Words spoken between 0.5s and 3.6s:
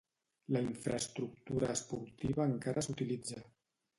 La infraestructura esportiva encara s'utilitza.